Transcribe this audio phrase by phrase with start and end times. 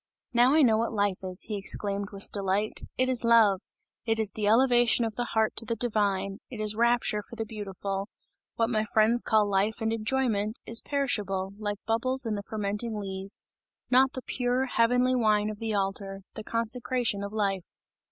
[0.33, 3.61] "Now I know what life is," he exclaimed with delight, "it is love!
[4.03, 7.45] it is the elevation of the heart to the divine, it is rapture for the
[7.45, 8.09] beautiful!
[8.55, 13.41] What my friends call life and enjoyment, is perishable, like bubbles in the fermenting lees,
[13.91, 17.67] not the pure, heavenly wine of the altar, the consecration of life!"